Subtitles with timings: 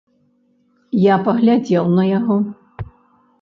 [1.01, 2.41] Я паглядзеў на яго.